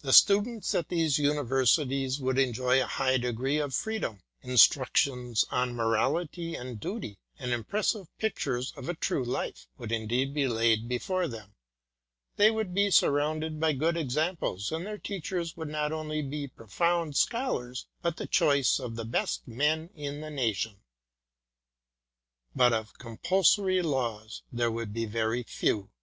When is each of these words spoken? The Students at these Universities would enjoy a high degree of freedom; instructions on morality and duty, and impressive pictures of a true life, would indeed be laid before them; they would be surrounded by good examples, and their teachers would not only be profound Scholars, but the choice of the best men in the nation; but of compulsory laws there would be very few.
The 0.00 0.14
Students 0.14 0.74
at 0.74 0.88
these 0.88 1.18
Universities 1.18 2.18
would 2.18 2.38
enjoy 2.38 2.80
a 2.82 2.86
high 2.86 3.18
degree 3.18 3.58
of 3.58 3.74
freedom; 3.74 4.22
instructions 4.40 5.44
on 5.50 5.74
morality 5.74 6.54
and 6.54 6.80
duty, 6.80 7.18
and 7.38 7.52
impressive 7.52 8.06
pictures 8.16 8.72
of 8.74 8.88
a 8.88 8.94
true 8.94 9.22
life, 9.22 9.66
would 9.76 9.92
indeed 9.92 10.32
be 10.32 10.48
laid 10.48 10.88
before 10.88 11.28
them; 11.28 11.56
they 12.36 12.50
would 12.50 12.72
be 12.72 12.90
surrounded 12.90 13.60
by 13.60 13.74
good 13.74 13.98
examples, 13.98 14.72
and 14.72 14.86
their 14.86 14.96
teachers 14.96 15.58
would 15.58 15.68
not 15.68 15.92
only 15.92 16.22
be 16.22 16.48
profound 16.48 17.14
Scholars, 17.14 17.86
but 18.00 18.16
the 18.16 18.26
choice 18.26 18.78
of 18.80 18.96
the 18.96 19.04
best 19.04 19.46
men 19.46 19.90
in 19.94 20.22
the 20.22 20.30
nation; 20.30 20.80
but 22.56 22.72
of 22.72 22.96
compulsory 22.96 23.82
laws 23.82 24.40
there 24.50 24.70
would 24.70 24.94
be 24.94 25.04
very 25.04 25.42
few. 25.42 25.90